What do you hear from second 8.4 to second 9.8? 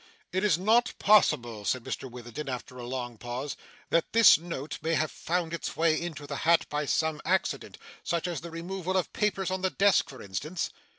the removal of papers on the